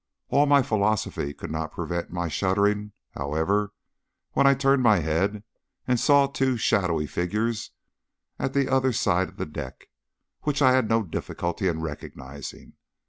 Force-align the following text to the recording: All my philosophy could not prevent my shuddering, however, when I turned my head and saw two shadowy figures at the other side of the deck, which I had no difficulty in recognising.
All 0.29 0.47
my 0.47 0.63
philosophy 0.63 1.31
could 1.31 1.51
not 1.51 1.71
prevent 1.73 2.09
my 2.11 2.27
shuddering, 2.27 2.91
however, 3.11 3.71
when 4.33 4.47
I 4.47 4.55
turned 4.55 4.81
my 4.81 4.97
head 4.97 5.43
and 5.87 5.99
saw 5.99 6.25
two 6.25 6.57
shadowy 6.57 7.05
figures 7.05 7.69
at 8.39 8.53
the 8.55 8.67
other 8.67 8.93
side 8.93 9.29
of 9.29 9.37
the 9.37 9.45
deck, 9.45 9.89
which 10.41 10.59
I 10.59 10.71
had 10.71 10.89
no 10.89 11.03
difficulty 11.03 11.67
in 11.67 11.81
recognising. 11.81 12.77